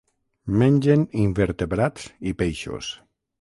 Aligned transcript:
Mengen 0.61 1.03
invertebrats 1.25 2.09
i 2.33 2.35
peixos. 2.41 2.91